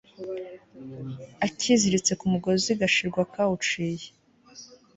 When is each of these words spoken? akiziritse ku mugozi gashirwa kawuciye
akiziritse 1.45 2.11
ku 2.19 2.25
mugozi 2.33 2.69
gashirwa 2.79 3.21
kawuciye 3.33 4.07